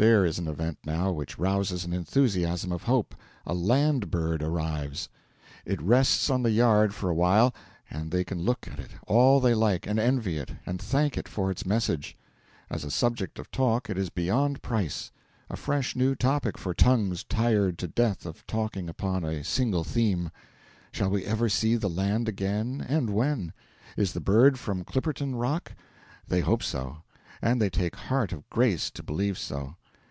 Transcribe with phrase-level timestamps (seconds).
[0.00, 5.08] There is an event, now, which rouses an enthusiasm of hope: a land bird arrives!
[5.66, 7.52] It rests on the yard for awhile,
[7.90, 11.26] and they can look at it all they like, and envy it, and thank it
[11.26, 12.16] for its message.
[12.70, 15.10] As a subject of talk it is beyond price
[15.50, 20.30] a fresh new topic for tongues tired to death of talking upon a single theme:
[20.92, 23.52] Shall we ever see the land again; and when?
[23.96, 25.72] Is the bird from Clipperton Rock?
[26.28, 26.98] They hope so;
[27.42, 29.74] and they take heart of grace to believe so.